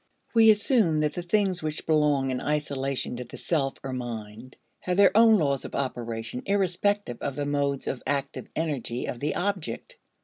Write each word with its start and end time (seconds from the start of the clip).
We 0.33 0.49
assume 0.49 1.01
that 1.01 1.13
the 1.13 1.21
things 1.21 1.61
which 1.61 1.85
belong 1.85 2.31
in 2.31 2.41
isolation 2.41 3.17
to 3.17 3.23
the 3.23 3.37
self 3.37 3.75
or 3.83 3.93
mind 3.93 4.57
have 4.79 4.97
their 4.97 5.15
own 5.15 5.37
laws 5.37 5.63
of 5.63 5.75
operation 5.75 6.41
irrespective 6.47 7.21
of 7.21 7.35
the 7.35 7.45
modes 7.45 7.85
of 7.85 8.01
active 8.07 8.47
energy 8.55 9.05
of 9.05 9.19
the 9.19 9.35
object. 9.35 9.97